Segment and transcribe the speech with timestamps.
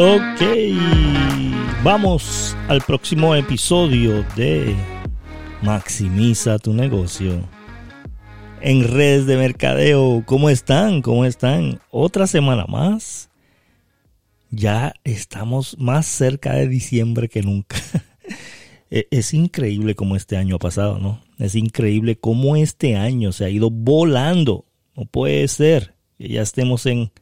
[0.00, 0.40] Ok,
[1.82, 4.76] vamos al próximo episodio de
[5.60, 7.40] Maximiza tu negocio.
[8.60, 11.02] En redes de mercadeo, ¿cómo están?
[11.02, 11.80] ¿Cómo están?
[11.90, 13.27] Otra semana más.
[14.50, 17.76] Ya estamos más cerca de diciembre que nunca.
[18.90, 21.20] E-, es increíble cómo este año ha pasado, ¿no?
[21.38, 24.64] Es increíble cómo este año se ha ido volando.
[24.96, 27.12] No puede ser que ya estemos en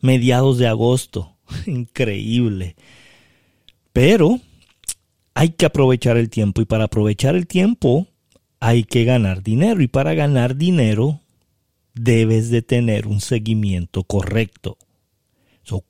[0.00, 1.36] mediados de agosto
[1.66, 2.76] increíble.
[3.92, 4.40] Pero
[5.34, 8.06] hay que aprovechar el tiempo y para aprovechar el tiempo
[8.60, 11.20] hay que ganar dinero y para ganar dinero
[11.94, 14.78] debes de tener un seguimiento correcto.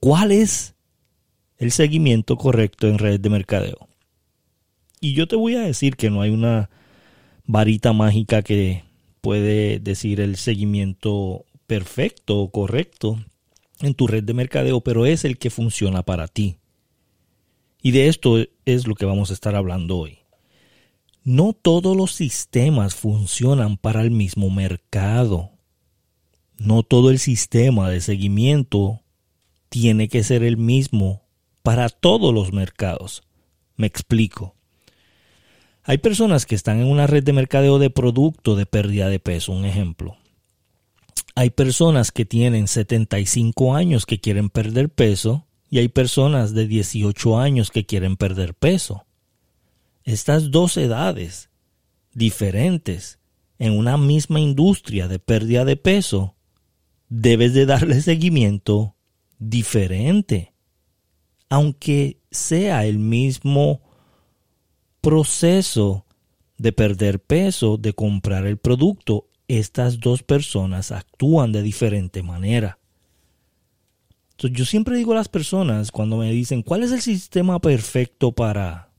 [0.01, 0.74] ¿Cuál es
[1.59, 3.88] el seguimiento correcto en redes de mercadeo?
[5.00, 6.70] Y yo te voy a decir que no hay una
[7.47, 8.84] varita mágica que
[9.20, 13.22] puede decir el seguimiento perfecto o correcto
[13.81, 16.59] en tu red de mercadeo, pero es el que funciona para ti.
[17.83, 20.19] Y de esto es lo que vamos a estar hablando hoy.
[21.22, 25.53] No todos los sistemas funcionan para el mismo mercado.
[26.56, 29.03] No todo el sistema de seguimiento
[29.75, 31.25] tiene que ser el mismo
[31.64, 33.25] para todos los mercados.
[33.75, 34.55] Me explico.
[35.83, 39.50] Hay personas que están en una red de mercadeo de producto de pérdida de peso,
[39.50, 40.16] un ejemplo.
[41.34, 47.41] Hay personas que tienen 75 años que quieren perder peso y hay personas de 18
[47.41, 49.06] años que quieren perder peso.
[50.05, 51.50] Estas dos edades
[52.12, 53.19] diferentes
[53.59, 56.36] en una misma industria de pérdida de peso,
[57.09, 58.94] debes de darle seguimiento
[59.38, 60.52] diferente.
[61.48, 63.82] Aunque sea el mismo
[65.00, 66.06] proceso
[66.58, 72.78] de perder peso, de comprar el producto, estas dos personas actúan de diferente manera.
[74.32, 78.32] Entonces, yo siempre digo a las personas cuando me dicen, ¿cuál es el sistema perfecto
[78.32, 78.91] para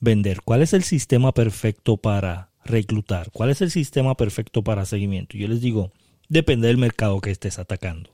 [0.00, 0.42] vender?
[0.42, 3.30] ¿Cuál es el sistema perfecto para reclutar?
[3.30, 5.36] ¿Cuál es el sistema perfecto para seguimiento?
[5.36, 5.92] Yo les digo,
[6.28, 8.10] depende del mercado que estés atacando.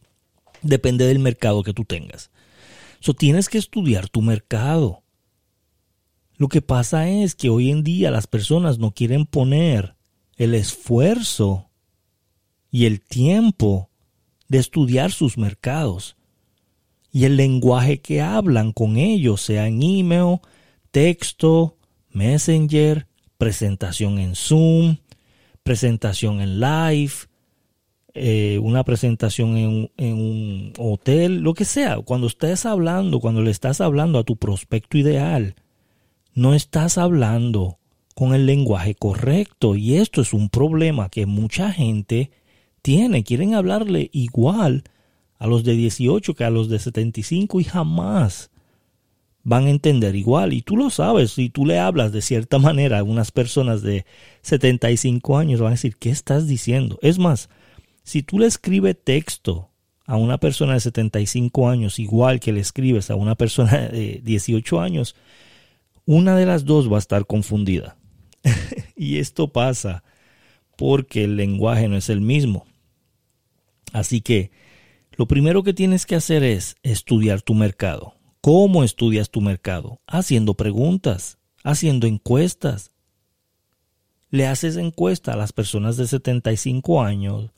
[0.63, 2.31] Depende del mercado que tú tengas.
[3.01, 5.03] So, tienes que estudiar tu mercado.
[6.37, 9.97] Lo que pasa es que hoy en día las personas no quieren poner
[10.37, 11.69] el esfuerzo
[12.71, 13.91] y el tiempo
[14.49, 16.17] de estudiar sus mercados
[17.11, 20.39] y el lenguaje que hablan con ellos, sea en email,
[20.91, 21.77] texto,
[22.11, 24.99] messenger, presentación en Zoom,
[25.63, 27.13] presentación en live,
[28.15, 29.57] eh, una presentación
[29.97, 31.99] en, un hotel, lo que sea.
[31.99, 35.55] Cuando estés hablando, cuando le estás hablando a tu prospecto ideal,
[36.35, 37.79] no estás hablando
[38.15, 39.77] con el lenguaje correcto.
[39.77, 42.31] Y esto es un problema que mucha gente
[42.83, 44.85] tiene, quieren hablarle igual
[45.39, 48.51] a los de 18 que a los de 75 y jamás
[49.45, 50.53] van a entender igual.
[50.53, 54.05] Y tú lo sabes, si tú le hablas de cierta manera a unas personas de
[54.43, 56.99] 75 años, van a decir, ¿qué estás diciendo?
[57.03, 57.49] Es más,
[58.09, 59.69] si tú le escribes texto
[60.07, 64.81] a una persona de 75 años igual que le escribes a una persona de 18
[64.81, 65.15] años,
[66.07, 67.99] una de las dos va a estar confundida.
[68.97, 70.05] y esto pasa
[70.79, 72.65] porque el lenguaje no es el mismo.
[73.93, 74.53] Así que
[75.13, 78.15] lo primero que tienes que hacer es estudiar tu mercado.
[78.41, 80.01] ¿Cómo estudias tu mercado?
[80.07, 82.91] Haciendo preguntas, haciendo encuestas.
[84.31, 87.51] Le haces encuesta a las personas de 75 años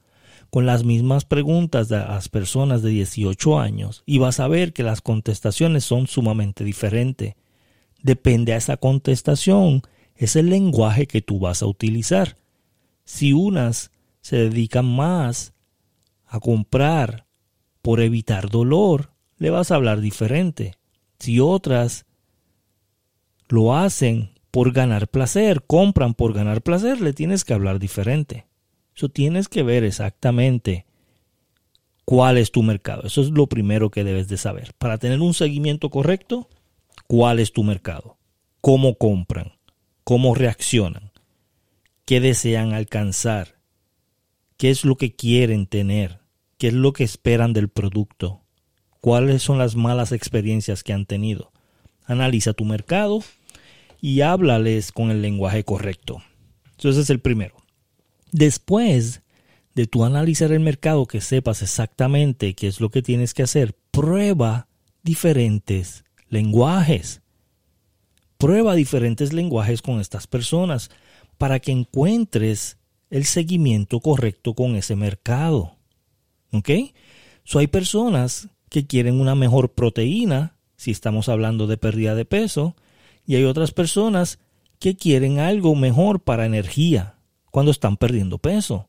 [0.50, 4.82] con las mismas preguntas a las personas de 18 años y vas a ver que
[4.82, 7.34] las contestaciones son sumamente diferentes.
[8.02, 9.82] Depende a esa contestación,
[10.16, 12.36] es el lenguaje que tú vas a utilizar.
[13.04, 15.54] Si unas se dedican más
[16.26, 17.26] a comprar
[17.80, 20.74] por evitar dolor, le vas a hablar diferente.
[21.18, 22.06] Si otras
[23.48, 28.49] lo hacen por ganar placer, compran por ganar placer, le tienes que hablar diferente.
[29.00, 30.84] Eso tienes que ver exactamente
[32.04, 33.04] cuál es tu mercado.
[33.06, 34.74] Eso es lo primero que debes de saber.
[34.76, 36.50] Para tener un seguimiento correcto,
[37.06, 38.18] cuál es tu mercado,
[38.60, 39.52] cómo compran,
[40.04, 41.12] cómo reaccionan,
[42.04, 43.56] qué desean alcanzar,
[44.58, 46.18] qué es lo que quieren tener,
[46.58, 48.42] qué es lo que esperan del producto,
[49.00, 51.52] cuáles son las malas experiencias que han tenido.
[52.04, 53.24] Analiza tu mercado
[54.02, 56.22] y háblales con el lenguaje correcto.
[56.76, 57.59] Ese es el primero.
[58.32, 59.22] Después
[59.74, 63.74] de tu analizar el mercado, que sepas exactamente qué es lo que tienes que hacer,
[63.90, 64.68] prueba
[65.02, 67.22] diferentes lenguajes.
[68.38, 70.90] Prueba diferentes lenguajes con estas personas
[71.38, 72.78] para que encuentres
[73.10, 75.76] el seguimiento correcto con ese mercado.
[76.52, 76.70] ¿Ok?
[77.44, 82.76] So hay personas que quieren una mejor proteína, si estamos hablando de pérdida de peso,
[83.26, 84.38] y hay otras personas
[84.78, 87.19] que quieren algo mejor para energía
[87.50, 88.88] cuando están perdiendo peso.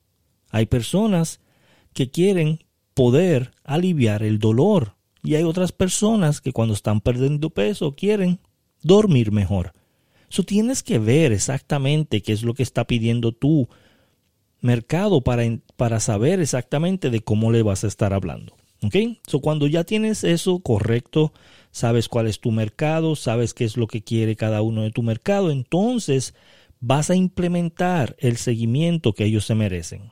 [0.50, 1.40] Hay personas
[1.94, 2.64] que quieren
[2.94, 8.40] poder aliviar el dolor y hay otras personas que cuando están perdiendo peso quieren
[8.82, 9.74] dormir mejor.
[10.30, 13.68] Eso tienes que ver exactamente qué es lo que está pidiendo tu
[14.62, 15.44] mercado para,
[15.76, 18.56] para saber exactamente de cómo le vas a estar hablando.
[18.84, 18.96] ¿Ok?
[19.28, 21.34] So, cuando ya tienes eso correcto,
[21.72, 25.04] sabes cuál es tu mercado, sabes qué es lo que quiere cada uno de tu
[25.04, 26.34] mercado, entonces
[26.82, 30.12] vas a implementar el seguimiento que ellos se merecen.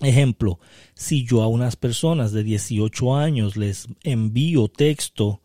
[0.00, 0.60] Ejemplo,
[0.94, 5.40] si yo a unas personas de 18 años les envío texto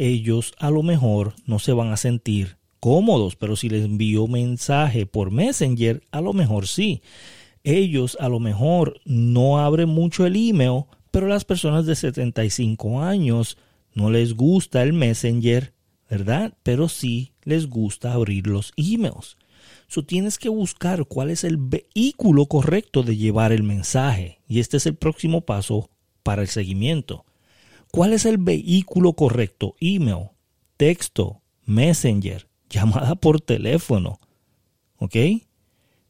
[0.00, 5.04] ellos a lo mejor no se van a sentir cómodos, pero si les envío mensaje
[5.04, 7.02] por Messenger, a lo mejor sí.
[7.64, 13.58] Ellos a lo mejor no abren mucho el email, pero las personas de 75 años
[13.92, 15.74] no les gusta el Messenger,
[16.08, 16.54] ¿verdad?
[16.62, 19.36] Pero sí les gusta abrir los emails.
[19.90, 24.38] So tienes que buscar cuál es el vehículo correcto de llevar el mensaje.
[24.46, 25.90] Y este es el próximo paso
[26.22, 27.24] para el seguimiento.
[27.90, 29.74] ¿Cuál es el vehículo correcto?
[29.80, 30.28] Email,
[30.76, 34.20] texto, messenger, llamada por teléfono.
[34.98, 35.16] ¿Ok?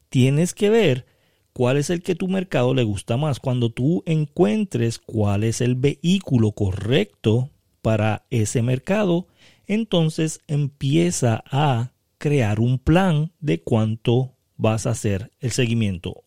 [0.09, 1.07] Tienes que ver
[1.51, 3.39] cuál es el que tu mercado le gusta más.
[3.39, 7.49] Cuando tú encuentres cuál es el vehículo correcto
[7.81, 9.25] para ese mercado,
[9.65, 16.23] entonces empieza a crear un plan de cuánto vas a hacer el seguimiento.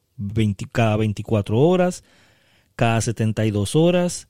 [0.72, 2.02] cada 24 horas,
[2.74, 4.28] cada 72 horas,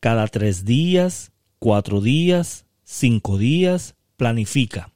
[0.00, 1.30] cada tres días,
[1.60, 4.92] cuatro días, cinco días, planifica.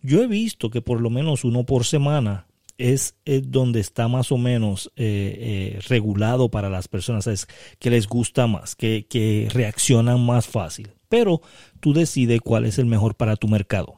[0.00, 2.46] Yo he visto que por lo menos uno por semana
[2.78, 7.48] es, donde está más o menos eh, eh, regulado para las personas, es
[7.80, 10.92] que les gusta más, que, que reaccionan más fácil.
[11.08, 11.42] Pero
[11.80, 13.96] tú decides cuál es el mejor para tu mercado.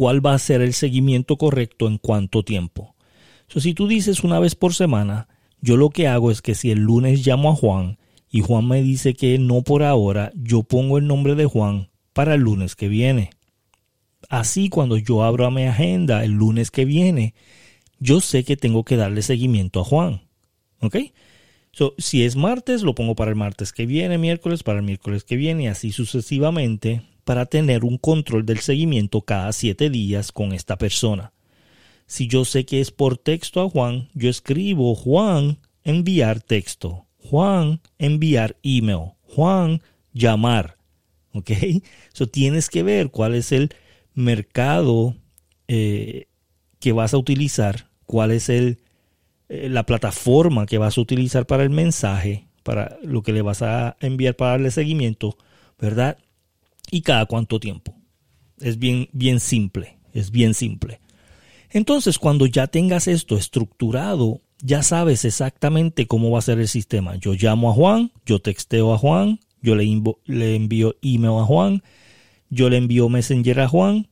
[0.00, 2.94] ¿Cuál va a ser el seguimiento correcto en cuánto tiempo?
[3.54, 5.28] si tú dices una vez por semana,
[5.60, 7.98] yo lo que hago es que si el lunes llamo a Juan
[8.30, 12.36] y Juan me dice que no por ahora, yo pongo el nombre de Juan para
[12.36, 13.28] el lunes que viene.
[14.30, 17.34] Así cuando yo abro a mi agenda el lunes que viene,
[17.98, 20.22] yo sé que tengo que darle seguimiento a Juan.
[20.80, 20.96] ¿Ok?
[21.72, 25.24] So, si es martes, lo pongo para el martes que viene, miércoles para el miércoles
[25.24, 30.52] que viene y así sucesivamente para tener un control del seguimiento cada siete días con
[30.52, 31.32] esta persona.
[32.08, 37.06] Si yo sé que es por texto a Juan, yo escribo Juan enviar texto.
[37.18, 39.12] Juan, enviar email.
[39.22, 39.80] Juan,
[40.12, 40.76] llamar.
[41.32, 41.52] ¿Ok?
[42.12, 43.72] So tienes que ver cuál es el
[44.12, 45.14] mercado
[45.68, 46.26] eh,
[46.80, 48.80] que vas a utilizar, cuál es el,
[49.48, 53.62] eh, la plataforma que vas a utilizar para el mensaje, para lo que le vas
[53.62, 55.38] a enviar para darle seguimiento,
[55.78, 56.18] ¿verdad?
[56.90, 57.94] Y cada cuánto tiempo.
[58.60, 61.00] Es bien, bien simple, es bien simple.
[61.70, 67.16] Entonces, cuando ya tengas esto estructurado, ya sabes exactamente cómo va a ser el sistema.
[67.16, 69.86] Yo llamo a Juan, yo texteo a Juan, yo le,
[70.26, 71.82] le envío email a Juan,
[72.50, 74.08] yo le envío Messenger a Juan,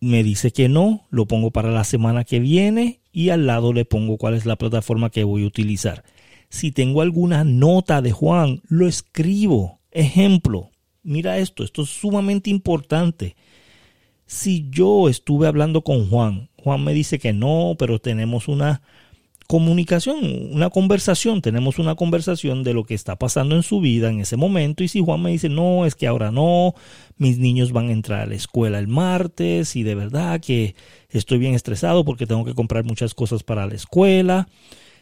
[0.00, 3.84] me dice que no, lo pongo para la semana que viene y al lado le
[3.84, 6.04] pongo cuál es la plataforma que voy a utilizar.
[6.48, 9.80] Si tengo alguna nota de Juan, lo escribo.
[9.92, 10.71] Ejemplo,
[11.02, 13.36] mira esto, esto es sumamente importante.
[14.26, 18.82] Si yo estuve hablando con Juan, Juan me dice que no, pero tenemos una
[19.52, 24.20] comunicación, una conversación, tenemos una conversación de lo que está pasando en su vida en
[24.20, 26.74] ese momento y si Juan me dice, no, es que ahora no,
[27.18, 30.74] mis niños van a entrar a la escuela el martes y de verdad que
[31.10, 34.48] estoy bien estresado porque tengo que comprar muchas cosas para la escuela.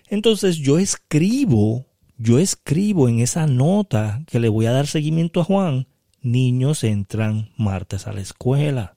[0.09, 1.87] Entonces yo escribo,
[2.19, 5.87] yo escribo en esa nota que le voy a dar seguimiento a Juan,
[6.23, 8.97] niños entran martes a la escuela.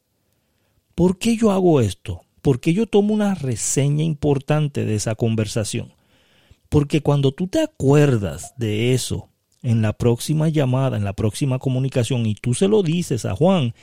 [0.95, 2.21] ¿Por qué yo hago esto?
[2.43, 5.93] porque yo tomo una reseña importante de esa conversación?
[6.67, 9.29] Porque cuando tú te acuerdas de eso
[9.63, 13.73] en la próxima llamada, en la próxima comunicación, y tú se lo dices a Juan,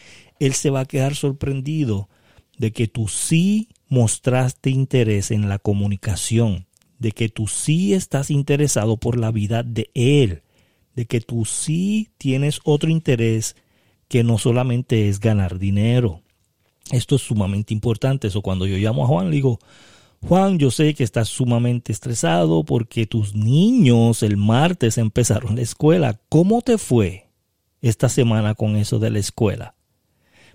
[0.40, 2.10] él se va a quedar sorprendido
[2.58, 6.66] de que tú sí mostraste interés en la comunicación,
[6.98, 10.42] de que tú sí estás interesado por la vida de él,
[10.94, 13.56] de que tú sí tienes otro interés
[14.08, 16.22] que no solamente es ganar dinero.
[16.90, 18.28] Esto es sumamente importante.
[18.28, 19.58] Eso cuando yo llamo a Juan, le digo,
[20.26, 26.20] Juan, yo sé que estás sumamente estresado porque tus niños el martes empezaron la escuela.
[26.28, 27.28] ¿Cómo te fue
[27.80, 29.74] esta semana con eso de la escuela?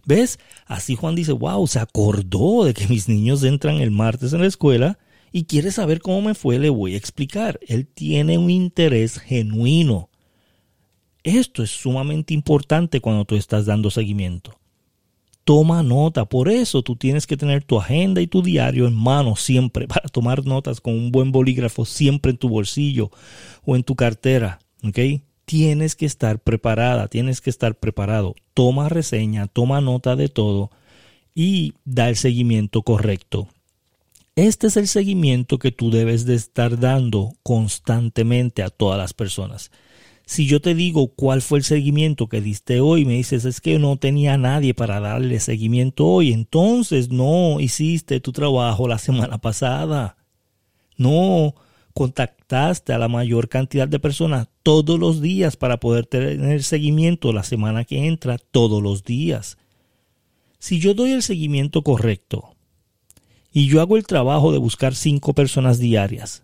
[0.05, 0.37] ¿Ves?
[0.67, 4.47] Así Juan dice, wow, se acordó de que mis niños entran el martes en la
[4.47, 4.99] escuela
[5.31, 7.59] y quiere saber cómo me fue, le voy a explicar.
[7.67, 10.09] Él tiene un interés genuino.
[11.25, 14.59] Esto es sumamente importante cuando tú estás dando seguimiento.
[15.43, 19.35] Toma nota, por eso tú tienes que tener tu agenda y tu diario en mano
[19.35, 23.09] siempre para tomar notas con un buen bolígrafo siempre en tu bolsillo
[23.65, 24.99] o en tu cartera, ¿ok?
[25.45, 28.35] Tienes que estar preparada, tienes que estar preparado.
[28.53, 30.69] Toma reseña, toma nota de todo
[31.33, 33.47] y da el seguimiento correcto.
[34.35, 39.71] Este es el seguimiento que tú debes de estar dando constantemente a todas las personas.
[40.25, 43.77] Si yo te digo cuál fue el seguimiento que diste hoy, me dices es que
[43.77, 50.17] no tenía nadie para darle seguimiento hoy, entonces no hiciste tu trabajo la semana pasada.
[50.97, 51.53] No
[51.93, 57.43] contactaste a la mayor cantidad de personas todos los días para poder tener seguimiento la
[57.43, 59.57] semana que entra todos los días.
[60.57, 62.55] Si yo doy el seguimiento correcto,
[63.55, 66.43] y yo hago el trabajo de buscar cinco personas diarias,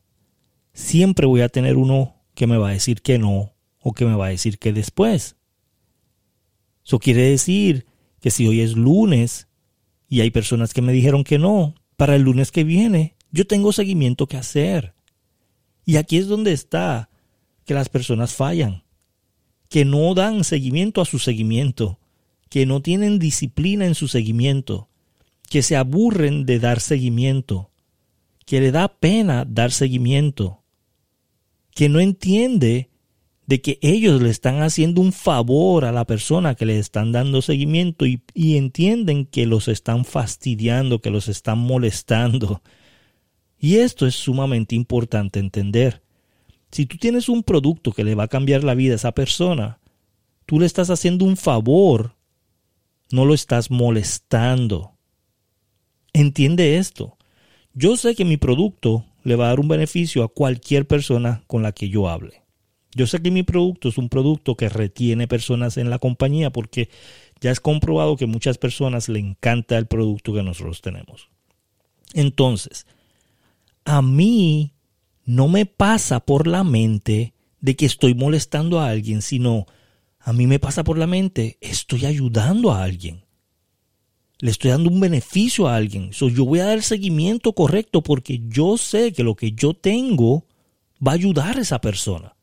[0.72, 3.51] siempre voy a tener uno que me va a decir que no
[3.82, 5.36] o que me va a decir que después.
[6.86, 7.86] Eso quiere decir
[8.20, 9.48] que si hoy es lunes
[10.08, 13.72] y hay personas que me dijeron que no, para el lunes que viene yo tengo
[13.72, 14.94] seguimiento que hacer.
[15.86, 17.10] Y aquí es donde está
[17.66, 18.84] que las personas fallan,
[19.70, 22.00] que no dan seguimiento a su seguimiento,
[22.50, 24.90] que no tienen disciplina en su seguimiento,
[25.50, 27.72] que se aburren de dar seguimiento,
[28.46, 30.62] que le da pena dar seguimiento,
[31.74, 32.90] que no entiende
[33.52, 37.42] de que ellos le están haciendo un favor a la persona que le están dando
[37.42, 42.62] seguimiento y, y, entienden que los están fastidiando, que los están molestando.
[43.60, 46.02] Y esto es sumamente importante entender.
[46.72, 49.80] Si tú tienes un producto que le va a cambiar la vida a esa persona,
[50.46, 52.16] tú le estás haciendo un favor,
[53.12, 54.94] no lo estás molestando.
[56.14, 57.18] Entiende esto.
[57.74, 61.64] Yo sé que mi producto le va a dar un beneficio a cualquier persona con
[61.64, 62.41] la que yo hable.
[62.94, 66.90] Yo sé que mi producto es un producto que retiene personas en la compañía porque
[67.40, 71.30] ya es comprobado que muchas personas le encanta el producto que nosotros tenemos.
[72.14, 72.86] Entonces,
[73.86, 74.74] a mí
[75.26, 79.66] no me pasa por la mente de que estoy molestando a alguien, sino
[80.20, 83.24] a mí me pasa por la mente, estoy ayudando a alguien
[84.42, 86.12] le estoy dando un beneficio a alguien.
[86.12, 90.46] Yo voy a dar seguimiento correcto porque yo sé que lo que yo tengo
[91.06, 92.36] va a ayudar a esa persona.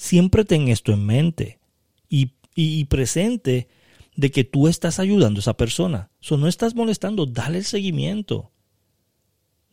[0.00, 1.60] Siempre ten esto en mente
[2.08, 3.68] y, y, presente
[4.16, 6.10] de que tú estás ayudando a esa persona.
[6.20, 8.50] So, no estás molestando, dale el seguimiento.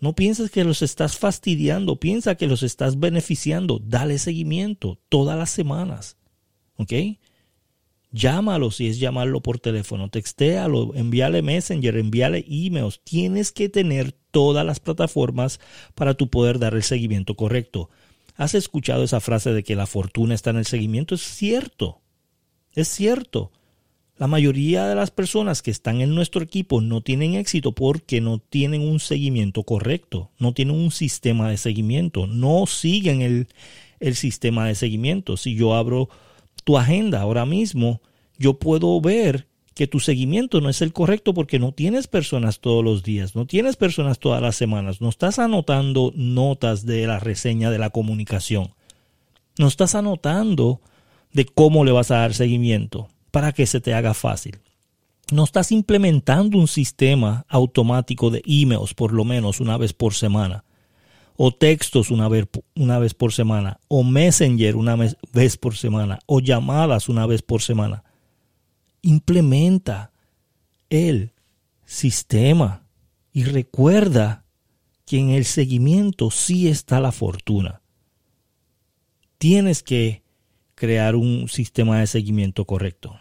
[0.02, 5.50] No pienses que los estás fastidiando, piensa que los estás beneficiando, dale seguimiento todas las
[5.50, 6.18] semanas.
[6.76, 6.92] ¿Ok?
[8.12, 13.00] Llámalo si es llamarlo por teléfono, textéalo, envíale Messenger, envíale emails.
[13.06, 15.62] Tienes que tener todas las plataformas
[15.96, 17.90] para tu poder dar el seguimiento correcto.
[18.38, 21.16] ¿Has escuchado esa frase de que la fortuna está en el seguimiento?
[21.16, 22.02] Es cierto.
[22.74, 23.52] Es cierto.
[24.16, 28.38] La mayoría de las personas que están en nuestro equipo no tienen éxito porque no
[28.38, 33.48] tienen un seguimiento correcto, no tienen un sistema de seguimiento, no siguen el,
[34.00, 35.36] el sistema de seguimiento.
[35.38, 36.10] Si yo abro
[36.64, 38.02] tu agenda ahora mismo,
[38.38, 42.84] yo puedo ver que tu seguimiento no es el correcto porque no tienes personas todos
[42.84, 47.70] los días, no tienes personas todas las semanas, no estás anotando notas de la reseña
[47.70, 48.74] de la comunicación,
[49.58, 50.82] no estás anotando
[51.32, 54.60] de cómo le vas a dar seguimiento para que se te haga fácil.
[55.32, 60.64] No estás implementando un sistema automático de emails por lo menos una vez por semana
[61.38, 66.40] o textos una vez, una vez por semana, o Messenger una vez por semana, o
[66.40, 68.04] llamadas una vez por semana.
[69.08, 70.12] Implementa
[70.90, 71.32] el
[71.86, 72.84] sistema
[73.32, 74.44] y recuerda
[75.06, 77.82] que en el seguimiento sí está la fortuna.
[79.38, 80.24] Tienes que
[80.76, 83.18] crear un sistema de seguimiento correcto.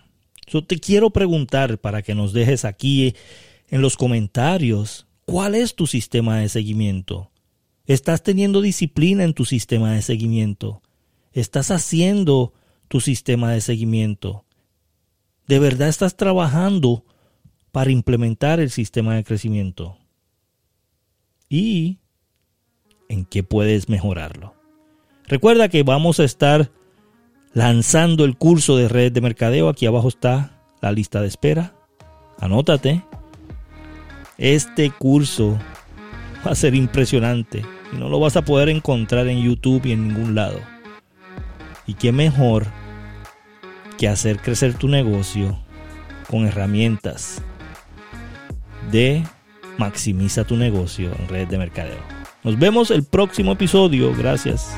[0.49, 3.15] Yo te quiero preguntar para que nos dejes aquí
[3.69, 7.31] en los comentarios cuál es tu sistema de seguimiento.
[7.85, 10.83] Estás teniendo disciplina en tu sistema de seguimiento.
[11.33, 12.55] Estás haciendo
[12.89, 14.46] tu sistema de seguimiento.
[15.47, 17.05] De verdad estás trabajando
[17.73, 19.97] para implementar el sistema de crecimiento.
[21.49, 21.99] Y
[23.09, 24.55] en qué puedes mejorarlo.
[25.27, 26.71] Recuerda que vamos a estar
[27.53, 29.69] lanzando el curso de red de mercadeo.
[29.69, 31.75] Aquí abajo está la lista de espera.
[32.39, 33.05] Anótate.
[34.39, 35.59] Este curso
[36.47, 40.09] va a ser impresionante y no lo vas a poder encontrar en YouTube y en
[40.09, 40.61] ningún lado.
[41.87, 42.67] Y qué mejor
[43.99, 45.59] que hacer crecer tu negocio
[46.31, 47.43] con herramientas
[48.91, 49.23] de
[49.79, 52.01] maximiza tu negocio en redes de mercadeo.
[52.43, 54.15] Nos vemos el próximo episodio.
[54.17, 54.77] Gracias.